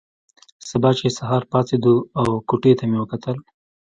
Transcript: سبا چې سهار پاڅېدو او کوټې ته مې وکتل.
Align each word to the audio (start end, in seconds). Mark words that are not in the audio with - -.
سبا 0.69 0.89
چې 0.99 1.07
سهار 1.17 1.43
پاڅېدو 1.51 1.95
او 2.19 2.27
کوټې 2.49 2.73
ته 2.79 2.83
مې 2.89 2.97
وکتل. 2.99 3.37